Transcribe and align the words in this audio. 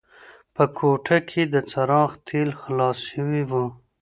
په 0.55 0.63
کوټه 0.77 1.17
کې 1.29 1.41
د 1.53 1.55
څراغ 1.69 2.11
تېل 2.27 2.49
خلاص 2.61 2.97
شوي 3.11 3.41
وو. 3.49 3.65